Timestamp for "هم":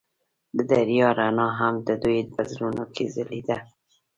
1.59-1.75